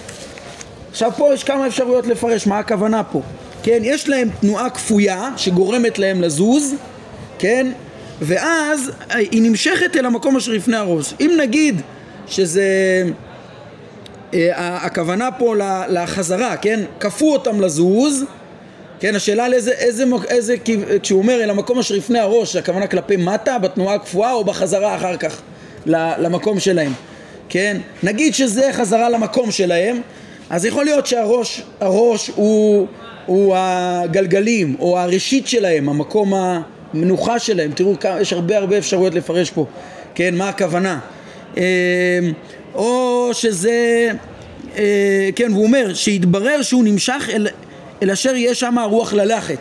[0.91, 3.21] עכשיו פה יש כמה אפשרויות לפרש מה הכוונה פה,
[3.63, 3.79] כן?
[3.81, 6.75] יש להם תנועה כפויה שגורמת להם לזוז,
[7.39, 7.67] כן?
[8.21, 11.13] ואז היא נמשכת אל המקום אשר לפני הראש.
[11.19, 11.81] אם נגיד
[12.27, 12.63] שזה...
[14.33, 15.55] אה, הכוונה פה
[15.89, 16.79] לחזרה, כן?
[16.99, 18.23] כפו אותם לזוז,
[18.99, 19.15] כן?
[19.15, 20.55] השאלה לאיזה, איזה, איזה,
[21.03, 25.17] כשהוא אומר אל המקום אשר לפני הראש, הכוונה כלפי מטה, בתנועה הקפואה או בחזרה אחר
[25.17, 25.41] כך
[25.85, 26.91] למקום שלהם,
[27.49, 27.77] כן?
[28.03, 30.01] נגיד שזה חזרה למקום שלהם,
[30.49, 32.87] אז יכול להיות שהראש הראש הוא,
[33.25, 39.65] הוא הגלגלים או הראשית שלהם, המקום המנוחה שלהם, תראו יש הרבה הרבה אפשרויות לפרש פה,
[40.15, 40.99] כן, מה הכוונה?
[41.57, 41.63] אמ,
[42.73, 44.09] או שזה,
[44.77, 47.47] אה, כן, והוא אומר שהתברר שהוא נמשך אל,
[48.03, 49.59] אל אשר יש שם הרוח ללכת.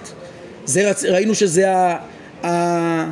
[0.65, 1.97] זה ראינו שזה ה,
[2.43, 3.11] ה,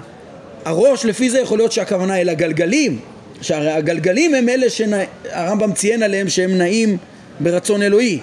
[0.64, 2.98] הראש, לפי זה יכול להיות שהכוונה אל הגלגלים
[3.44, 6.96] שהרי הגלגלים הם אלה שהרמב"ם ציין עליהם שהם נעים
[7.40, 8.18] ברצון אלוהי.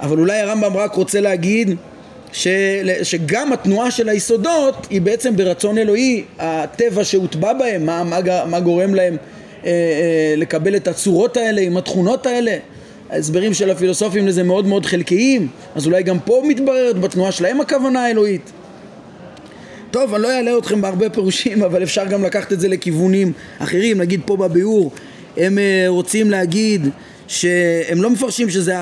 [0.00, 1.74] אבל אולי הרמב"ם רק רוצה להגיד
[2.32, 2.48] ש,
[3.02, 8.94] שגם התנועה של היסודות היא בעצם ברצון אלוהי הטבע שהוטבע בהם, מה, מה, מה גורם
[8.94, 9.16] להם
[9.64, 12.56] אה, אה, לקבל את הצורות האלה עם התכונות האלה.
[13.10, 15.48] ההסברים של הפילוסופים לזה מאוד מאוד חלקיים.
[15.74, 18.52] אז אולי גם פה מתבררת בתנועה שלהם הכוונה האלוהית
[19.96, 23.98] טוב, אני לא אעלה אתכם בהרבה פירושים, אבל אפשר גם לקחת את זה לכיוונים אחרים.
[23.98, 24.92] נגיד פה בביאור,
[25.36, 26.88] הם אה, רוצים להגיד
[27.28, 28.74] שהם לא מפרשים שזה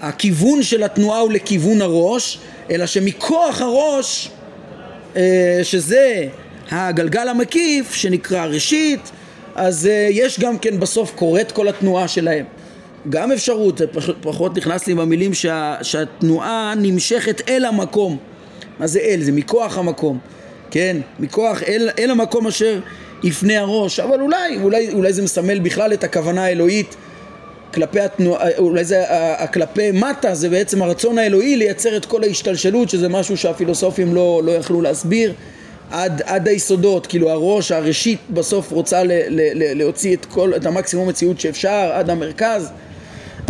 [0.00, 2.38] הכיוון של התנועה הוא לכיוון הראש,
[2.70, 4.30] אלא שמכוח הראש,
[5.16, 6.26] אה, שזה
[6.70, 9.10] הגלגל המקיף, שנקרא ראשית,
[9.54, 12.44] אז אה, יש גם כן בסוף קורית כל התנועה שלהם.
[13.10, 13.86] גם אפשרות, זה
[14.20, 18.31] פחות נכנס לי במילים שה, שהתנועה נמשכת אל המקום.
[18.82, 19.20] מה זה אל?
[19.22, 20.18] זה מכוח המקום,
[20.70, 20.96] כן?
[21.20, 22.80] מכוח אל, אל המקום אשר
[23.22, 26.96] יפנה הראש, אבל אולי, אולי, אולי זה מסמל בכלל את הכוונה האלוהית
[27.74, 29.04] כלפי התנועה, אולי זה
[29.52, 34.52] כלפי מטה, זה בעצם הרצון האלוהי לייצר את כל ההשתלשלות, שזה משהו שהפילוסופים לא, לא
[34.52, 35.34] יכלו להסביר.
[35.90, 40.66] עד, עד היסודות, כאילו הראש, הראשית בסוף רוצה ל, ל, ל, להוציא את, כל, את
[40.66, 42.70] המקסימום מציאות שאפשר עד המרכז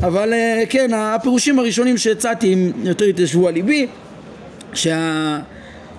[0.03, 3.87] אבל אה, כן, הפירושים הראשונים שהצעתי הם יותר התיישבו על ליבי
[4.75, 5.39] שה...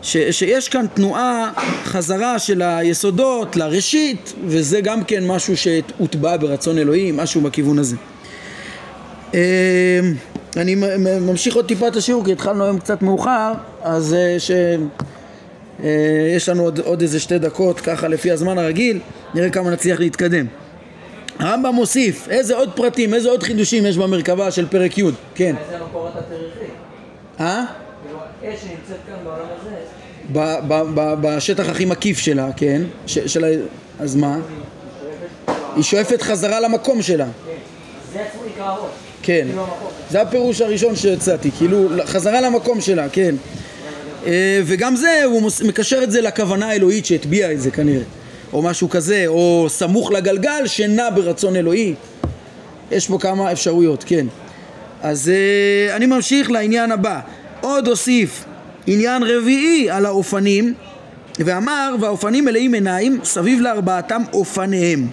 [0.04, 1.52] ש, שיש כאן תנועה
[1.84, 7.96] חזרה של היסודות לראשית וזה גם כן משהו שהוטבע ברצון אלוהים, משהו בכיוון הזה.
[9.34, 9.40] אמ,
[10.58, 10.76] אני
[11.22, 16.64] ממשיך עוד טיפה את השיעור כי התחלנו היום קצת מאוחר אז אה, שיש אה, לנו
[16.64, 19.00] עוד, עוד איזה שתי דקות ככה לפי הזמן הרגיל
[19.34, 20.46] נראה כמה נצליח להתקדם.
[21.40, 25.04] הרמב"ם מוסיף איזה עוד פרטים, איזה עוד חידושים יש במרכבה של פרק י'
[25.36, 25.56] כן.
[25.66, 26.72] איזה מקורות התאריכי?
[27.40, 27.66] אה?
[28.44, 29.76] אש שנמצאת כאן בעולם הזה
[31.22, 32.82] בשטח הכי מקיף שלה, כן?
[33.06, 33.48] של ה...
[34.00, 34.38] אז מה?
[35.76, 37.28] היא שואפת חזרה למקום שלה.
[38.14, 38.92] זה עצמו נקרא הראש.
[39.22, 39.46] כן.
[39.48, 39.66] כאילו
[40.10, 43.36] זה הפירוש הראשון שהצעתי, כאילו חזרה למקום שלה, כן.
[44.26, 48.04] אה, וגם זה, הוא מקשר את זה לכוונה האלוהית שהטביעה את זה כנראה.
[48.54, 51.94] או משהו כזה, או סמוך לגלגל שנע ברצון אלוהי.
[52.92, 54.26] יש פה כמה אפשרויות, כן.
[55.02, 57.20] אז uh, אני ממשיך לעניין הבא.
[57.64, 58.46] עוד הוסיף
[58.88, 60.74] עניין רביעי על האופנים
[61.40, 65.08] ואמר והאופנים מלאים עיניים סביב לארבעתם אופניהם.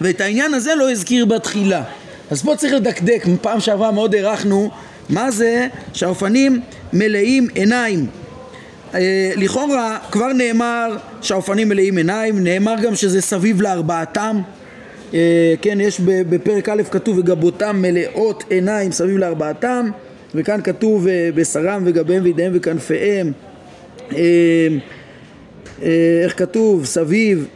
[0.00, 1.82] ואת העניין הזה לא הזכיר בתחילה.
[2.30, 4.70] אז פה צריך לדקדק, פעם שעברה מאוד הערכנו
[5.08, 6.60] מה זה שהאופנים
[6.92, 8.06] מלאים עיניים.
[8.94, 14.40] אה, לכאורה כבר נאמר שהאופנים מלאים עיניים, נאמר גם שזה סביב לארבעתם.
[15.14, 19.90] אה, כן, יש בפרק א' כתוב וגבותם מלאות עיניים סביב לארבעתם
[20.36, 23.32] וכאן כתוב אה, בשרם וגביהם וידיהם וכנפיהם
[24.12, 24.18] אה,
[25.82, 26.84] אה, איך כתוב?
[26.84, 27.46] סביב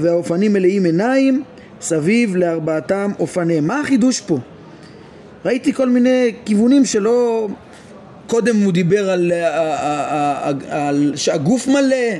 [0.00, 1.42] והאופנים מלאים עיניים
[1.80, 4.38] סביב לארבעתם אופניהם מה החידוש פה?
[5.44, 7.48] ראיתי כל מיני כיוונים שלא
[8.26, 12.16] קודם הוא דיבר על, על, על שהגוף מלא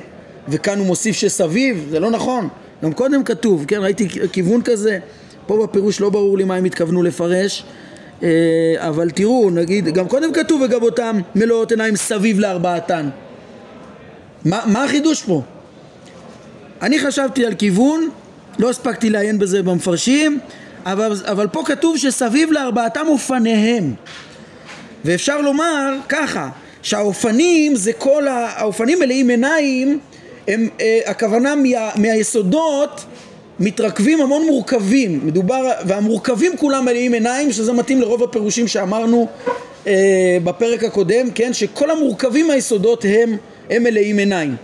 [0.48, 2.48] וכאן הוא מוסיף שסביב, זה לא נכון
[2.84, 4.98] גם קודם כתוב, כן, ראיתי כיוון כזה
[5.46, 7.64] פה בפירוש לא ברור לי מה הם התכוונו לפרש
[8.76, 13.08] אבל תראו, נגיד, גם קודם כתוב וגבותם מלאות עיניים סביב לארבעתן.
[14.44, 15.42] מה, מה החידוש פה?
[16.82, 18.08] אני חשבתי על כיוון,
[18.58, 20.38] לא הספקתי לעיין בזה במפרשים,
[20.84, 23.94] אבל, אבל פה כתוב שסביב לארבעתם אופניהם.
[25.04, 26.48] ואפשר לומר ככה,
[26.82, 29.98] שהאופנים זה כל, האופנים מלאים עיניים,
[30.48, 33.04] הם, אה, הכוונה מה, מהיסודות
[33.60, 39.26] מתרכבים המון מורכבים, מדובר, והמורכבים כולם מלאים עיניים, שזה מתאים לרוב הפירושים שאמרנו
[39.86, 43.36] אה, בפרק הקודם, כן, שכל המורכבים מהיסודות הם,
[43.70, 44.56] הם מלאים עיניים,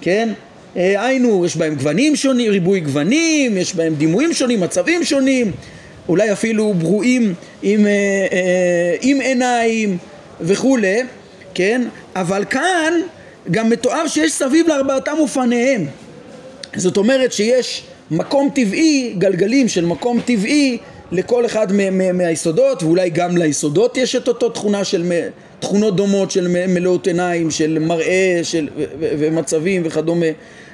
[0.00, 0.28] כן,
[0.76, 5.52] אה, היינו, יש בהם גוונים שונים, ריבוי גוונים, יש בהם דימויים שונים, מצבים שונים,
[6.08, 7.92] אולי אפילו ברואים עם, אה,
[8.32, 9.98] אה, עם עיניים
[10.40, 11.02] וכולי,
[11.54, 11.82] כן,
[12.16, 12.92] אבל כאן
[13.50, 15.86] גם מתואר שיש סביב לארבעתם ופניהם
[16.76, 20.78] זאת אומרת שיש מקום טבעי, גלגלים של מקום טבעי
[21.12, 21.66] לכל אחד
[22.14, 25.12] מהיסודות ואולי גם ליסודות יש את אותו תכונה של
[25.60, 28.68] תכונות דומות של מלאות עיניים, של מראה של,
[29.00, 30.26] ומצבים וכדומה.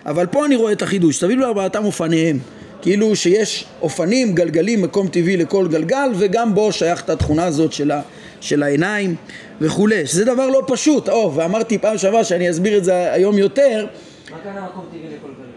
[0.06, 2.38] אבל פה אני רואה את החידוש, סביב לארבעתם אופניהם.
[2.82, 7.90] כאילו שיש אופנים, גלגלים, מקום טבעי לכל גלגל וגם בו שייך את התכונה הזאת של,
[7.90, 8.00] ה,
[8.40, 9.14] של העיניים
[9.60, 13.86] וכולי, שזה דבר לא פשוט, או, ואמרתי פעם שעברה שאני אסביר את זה היום יותר.
[14.30, 15.53] מה כאן המקום טבעי לכל גלגל?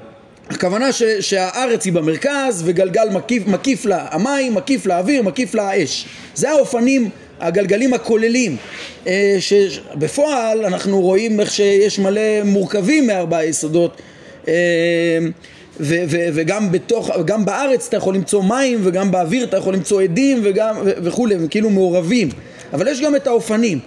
[0.49, 5.69] הכוונה ש, שהארץ היא במרכז וגלגל מקיף, מקיף לה המים, מקיף לה האוויר, מקיף לה
[5.69, 6.05] האש.
[6.35, 8.57] זה האופנים, הגלגלים הכוללים.
[9.07, 14.01] אה, שבפועל אנחנו רואים איך שיש מלא מורכבים מארבעה יסודות.
[14.47, 14.53] אה,
[15.79, 20.01] ו- ו- וגם בתוך, גם בארץ אתה יכול למצוא מים וגם באוויר אתה יכול למצוא
[20.01, 22.29] עדים וגם ו- וכולי, וכאילו מעורבים.
[22.73, 23.79] אבל יש גם את האופנים.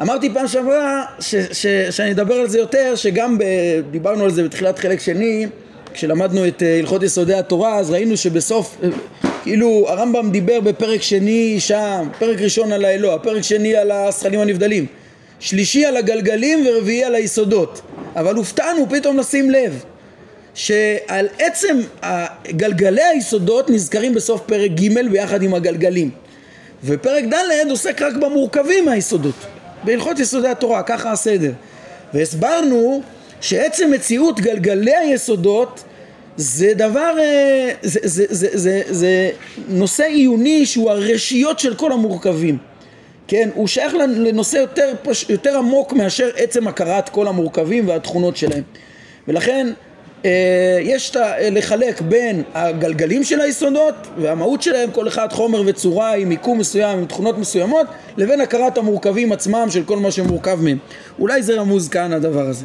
[0.00, 3.42] אמרתי פעם שעברה ש- ש- שאני אדבר על זה יותר, שגם ב-
[3.90, 5.46] דיברנו על זה בתחילת חלק שני
[5.94, 8.88] כשלמדנו את אה, הלכות יסודי התורה אז ראינו שבסוף אה,
[9.42, 14.86] כאילו הרמב"ם דיבר בפרק שני שם, פרק ראשון על האלוה, פרק שני על השכלים הנבדלים
[15.40, 17.80] שלישי על הגלגלים ורביעי על היסודות.
[18.16, 19.84] אבל הופתענו פתאום לשים לב
[20.54, 21.78] שעל עצם
[22.48, 26.10] גלגלי היסודות נזכרים בסוף פרק ג' ביחד עם הגלגלים.
[26.84, 29.34] ופרק ד' עוסק רק במורכבים מהיסודות
[29.84, 31.52] בהלכות יסודי התורה, ככה הסדר.
[32.14, 33.02] והסברנו
[33.42, 35.84] שעצם מציאות גלגלי היסודות
[36.36, 39.30] זה דבר, אה, זה, זה, זה, זה, זה
[39.68, 42.58] נושא עיוני שהוא הרשיות של כל המורכבים.
[43.28, 44.92] כן, הוא שייך לנושא יותר,
[45.28, 48.62] יותר עמוק מאשר עצם הכרת כל המורכבים והתכונות שלהם.
[49.28, 49.72] ולכן
[50.24, 51.16] אה, יש
[51.50, 57.06] לחלק בין הגלגלים של היסודות והמהות שלהם כל אחד חומר וצורה עם מיקום מסוים עם
[57.06, 60.78] תכונות מסוימות לבין הכרת המורכבים עצמם של כל מה שמורכב מהם.
[61.18, 62.64] אולי זה רמוז כאן הדבר הזה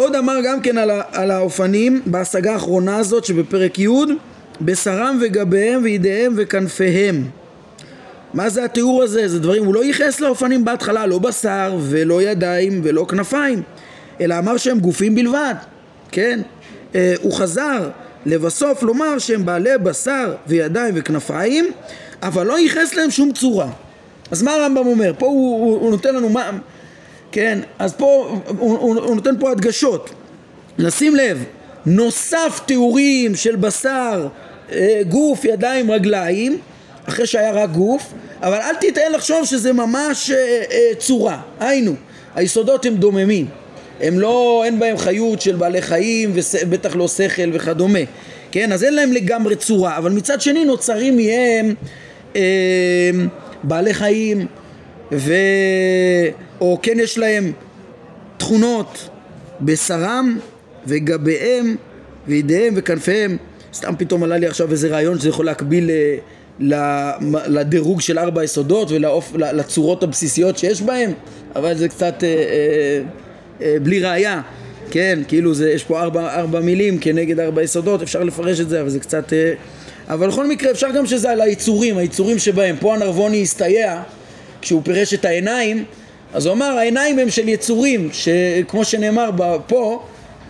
[0.00, 3.88] עוד אמר גם כן על, על האופנים בהשגה האחרונה הזאת שבפרק י'
[4.60, 7.24] בשרם וגביהם וידיהם וכנפיהם
[8.34, 9.28] מה זה התיאור הזה?
[9.28, 13.62] זה דברים, הוא לא ייחס לאופנים בהתחלה, לא בשר ולא ידיים ולא כנפיים
[14.20, 15.54] אלא אמר שהם גופים בלבד,
[16.12, 16.40] כן?
[16.94, 17.90] אה, הוא חזר
[18.26, 21.70] לבסוף לומר שהם בעלי בשר וידיים וכנפיים
[22.22, 23.68] אבל לא ייחס להם שום צורה
[24.30, 25.12] אז מה הרמב"ם אומר?
[25.18, 26.50] פה הוא, הוא, הוא נותן לנו מה,
[27.32, 30.10] כן, אז פה הוא, הוא, הוא נותן פה הדגשות.
[30.78, 31.44] לשים לב,
[31.86, 34.28] נוסף תיאורים של בשר,
[34.72, 36.58] אה, גוף, ידיים, רגליים,
[37.04, 38.12] אחרי שהיה רק גוף,
[38.42, 41.40] אבל אל תטעה לחשוב שזה ממש אה, אה, צורה.
[41.60, 41.92] היינו,
[42.34, 43.46] היסודות הם דוממים.
[44.00, 47.98] הם לא, אין בהם חיות של בעלי חיים ובטח לא שכל וכדומה.
[48.50, 51.74] כן, אז אין להם לגמרי צורה, אבל מצד שני נוצרים מהם
[52.36, 53.10] אה,
[53.62, 54.46] בעלי חיים
[55.12, 55.34] ו...
[56.60, 57.52] או כן יש להם
[58.36, 59.08] תכונות
[59.60, 60.38] בשרם
[60.86, 61.76] וגביהם
[62.26, 63.36] וידיהם וכנפיהם
[63.74, 66.16] סתם פתאום עלה לי עכשיו איזה רעיון שזה יכול להקביל אה,
[67.46, 71.12] לדירוג של ארבע יסודות ולצורות הבסיסיות שיש בהם
[71.56, 73.02] אבל זה קצת אה, אה,
[73.62, 74.42] אה, בלי ראייה
[74.90, 78.80] כן, כאילו זה, יש פה ארבע, ארבע מילים כנגד ארבע יסודות, אפשר לפרש את זה,
[78.80, 79.32] אבל זה קצת...
[79.32, 79.52] אה,
[80.08, 82.76] אבל בכל מקרה אפשר גם שזה על היצורים, היצורים שבהם.
[82.80, 84.02] פה הנרבוני הסתייע,
[84.62, 85.84] כשהוא פירש את העיניים,
[86.34, 89.30] אז הוא אמר העיניים הם של יצורים, שכמו שנאמר
[89.66, 90.02] פה,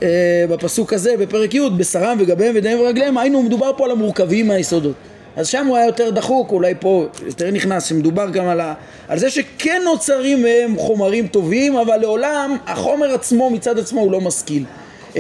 [0.03, 0.09] אה,
[0.49, 4.95] בפסוק הזה, בפרק י', בשרם וגביהם ודמיהם ורגליהם, היינו מדובר פה על המורכבים מהיסודות.
[5.37, 8.75] אז שם הוא היה יותר דחוק, אולי פה יותר נכנס, שמדובר גם על, ה,
[9.09, 14.21] על זה שכן נוצרים מהם חומרים טובים, אבל לעולם החומר עצמו מצד עצמו הוא לא
[14.21, 14.65] משכיל.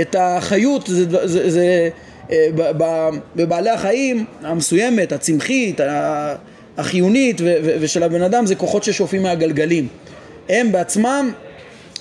[0.00, 1.88] את החיות זה, זה, זה
[2.30, 2.48] אה,
[3.36, 5.80] בבעלי החיים המסוימת, הצמחית,
[6.76, 9.88] החיונית ו, ו, ושל הבן אדם זה כוחות ששואפים מהגלגלים.
[10.50, 11.32] הם בעצמם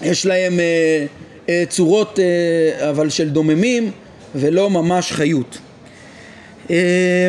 [0.02, 1.06] יש להם אה,
[1.50, 3.91] אה, צורות אה, אבל של דוממים
[4.36, 5.58] ולא ממש חיות.
[6.70, 7.28] אה,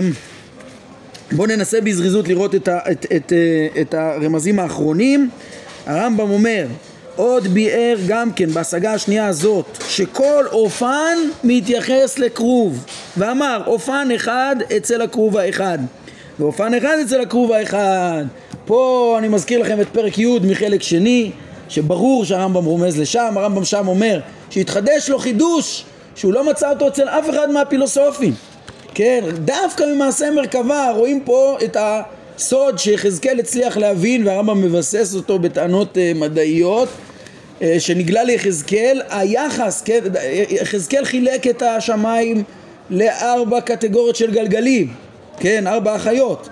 [1.32, 5.30] בואו ננסה בזריזות לראות את, ה, את, את, אה, את הרמזים האחרונים.
[5.86, 6.66] הרמב"ם אומר,
[7.16, 12.84] עוד ביאר גם כן בהשגה השנייה הזאת, שכל אופן מתייחס לכרוב,
[13.16, 15.78] ואמר אופן אחד אצל הכרוב האחד,
[16.38, 18.24] ואופן אחד אצל הכרוב האחד.
[18.64, 21.30] פה אני מזכיר לכם את פרק י' מחלק שני,
[21.68, 24.20] שברור שהרמב"ם רומז לשם, הרמב"ם שם אומר
[24.50, 28.34] שהתחדש לו חידוש שהוא לא מצא אותו אצל אף אחד מהפילוסופים.
[28.94, 35.96] כן, דווקא ממעשה מרכבה רואים פה את הסוד שיחזקאל הצליח להבין והרמב"ם מבסס אותו בטענות
[35.96, 40.00] uh, מדעיות uh, שנגלה ליחזקאל היחס, כן,
[40.50, 42.42] יחזקאל חילק את השמיים
[42.90, 44.94] לארבע קטגוריות של גלגלים,
[45.40, 46.48] כן, ארבע אחיות.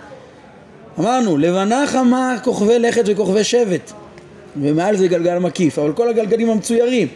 [0.98, 3.92] אמרנו, לבנה חמה כוכבי לכת וכוכבי שבט.
[4.56, 7.08] ומעל זה גלגל מקיף, אבל כל הגלגלים המצוירים.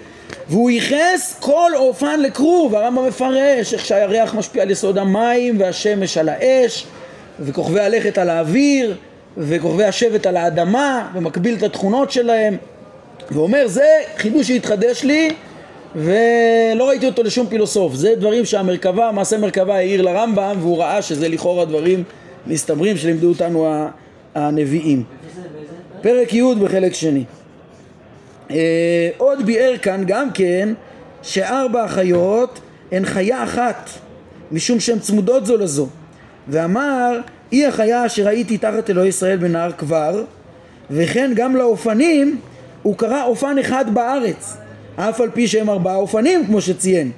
[0.49, 6.29] והוא ייחס כל אופן לכרוב, הרמב"ם מפרש איך שהירח משפיע על יסוד המים והשמש על
[6.29, 6.87] האש
[7.41, 8.97] וכוכבי הלכת על האוויר
[9.37, 12.57] וכוכבי השבט על האדמה ומקביל את התכונות שלהם.
[13.31, 15.31] ואומר זה חידוש שהתחדש לי
[15.97, 17.95] ולא ראיתי אותו לשום פילוסוף.
[17.95, 22.03] זה דברים שהמרכבה, מעשה מרכבה העיר לרמב"ם והוא ראה שזה לכאורה דברים
[22.47, 23.67] מסתברים שלימדו אותנו
[24.35, 25.05] הנביאים.
[26.01, 27.25] פרק י' בחלק שני.
[28.51, 30.69] אה, עוד ביאר כאן גם כן
[31.23, 32.61] שארבע החיות
[32.93, 33.91] הן חיה אחת
[34.53, 35.89] משום שהן צמודות זו לזו.
[36.49, 37.21] ואמר
[37.51, 40.25] היא החיה אשר ראיתי תחת אלוהי ישראל בנהר כבר
[40.91, 42.41] וכן גם לאופנים
[42.83, 44.57] הוא קרא אופן אחד בארץ
[45.09, 47.11] אף על פי שהם ארבעה אופנים כמו שציין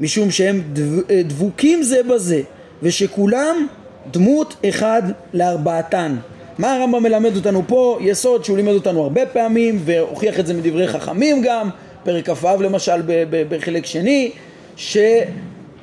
[0.00, 0.62] משום שהם
[1.10, 2.42] אה, דבוקים זה בזה
[2.82, 3.66] ושכולם
[4.10, 5.02] דמות אחד
[5.34, 6.16] לארבעתן
[6.58, 7.98] מה הרמב"ם מלמד אותנו פה?
[8.00, 11.68] יסוד שהוא לימד אותנו הרבה פעמים והוכיח את זה מדברי חכמים גם,
[12.04, 13.02] פרק כ"ו למשל
[13.48, 14.30] בחלק שני,
[14.76, 14.96] ש...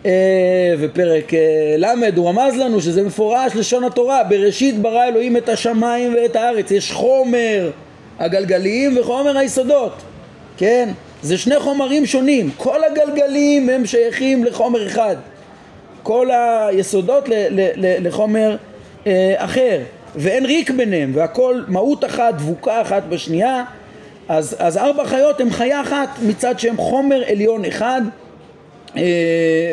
[0.06, 5.50] אה, ופרק אה, ל' הוא רמז לנו שזה מפורש לשון התורה בראשית ברא אלוהים את
[5.50, 7.72] השמיים ואת הארץ יש חומר
[8.20, 9.94] הגלגלים וחומר היסודות
[10.58, 10.90] כן?
[11.24, 12.50] זה שני חומרים שונים.
[12.58, 15.16] כל הגלגלים הם שייכים לחומר אחד.
[16.04, 18.56] כל היסודות ל- ל- ל- לחומר
[19.08, 19.80] אה, אחר.
[20.16, 23.64] ואין ריק ביניהם והכל מהות אחת, דבוקה אחת בשנייה.
[24.30, 28.02] אז, אז ארבע חיות הן חיה אחת מצד שהם חומר עליון אחד
[28.98, 29.04] אה,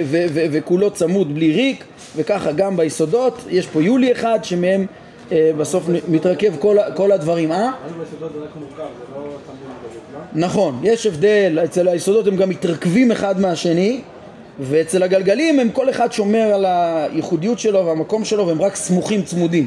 [0.05, 1.85] ו, ו, וכולו צמוד בלי ריק
[2.17, 3.39] וככה גם ביסודות.
[3.51, 4.87] יש פה יולי אחד שמהם
[5.33, 7.71] בסוף מתרכב כל, כל הדברים, אה?
[10.33, 14.01] נכון, יש הבדל, אצל היסודות הם גם מתרכבים אחד מהשני
[14.61, 19.67] ואצל הגלגלים הם כל אחד שומר על הייחודיות שלו והמקום שלו והם רק סמוכים צמודים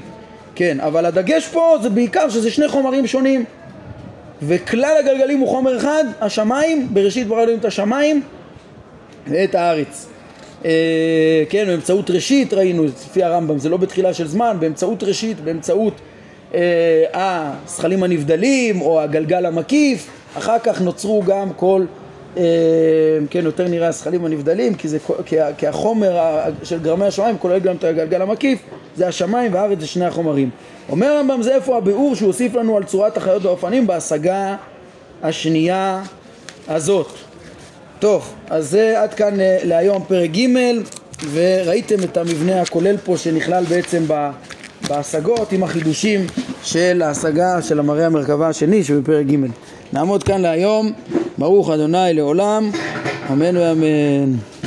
[0.55, 3.45] כן, אבל הדגש פה זה בעיקר שזה שני חומרים שונים
[4.41, 8.21] וכלל הגלגלים הוא חומר אחד, השמיים, בראשית ברא אלוהים את השמיים
[9.27, 10.07] ואת הארץ.
[10.65, 15.93] אה, כן, באמצעות ראשית ראינו, לפי הרמב"ם, זה לא בתחילה של זמן, באמצעות ראשית, באמצעות
[16.53, 21.85] אה, הזכלים הנבדלים או הגלגל המקיף, אחר כך נוצרו גם כל,
[22.37, 22.43] אה,
[23.29, 26.17] כן, יותר נראה הזכלים הנבדלים, כי, זה, כי, כי החומר
[26.63, 28.59] של גרמי השמיים כולל גם את הגלגל המקיף,
[28.95, 30.49] זה השמיים והארץ זה שני החומרים.
[30.89, 34.55] אומר הרמב"ם זה איפה הביאור שהוא הוסיף לנו על צורת החיות והאופנים בהשגה
[35.23, 36.03] השנייה
[36.67, 37.28] הזאת.
[37.99, 40.47] טוב, אז זה עד כאן אה, להיום פרק ג'
[41.31, 44.03] וראיתם את המבנה הכולל פה שנכלל בעצם
[44.87, 46.25] בהשגות עם החידושים
[46.63, 49.35] של ההשגה של המראה המרכבה השני שבפרק ג'.
[49.93, 50.91] נעמוד כאן להיום,
[51.37, 52.71] ברוך אדוני לעולם,
[53.31, 54.58] אמן ואמן.